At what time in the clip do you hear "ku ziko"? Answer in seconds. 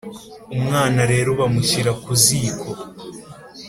2.03-2.69